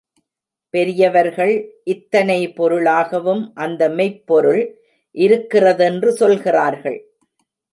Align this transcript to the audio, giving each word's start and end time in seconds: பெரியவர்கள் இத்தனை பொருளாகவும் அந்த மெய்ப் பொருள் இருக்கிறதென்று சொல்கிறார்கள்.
பெரியவர்கள் 0.73 1.53
இத்தனை 1.83 2.37
பொருளாகவும் 2.53 3.43
அந்த 3.55 3.89
மெய்ப் 3.89 4.25
பொருள் 4.25 4.63
இருக்கிறதென்று 5.15 6.11
சொல்கிறார்கள். 6.11 6.99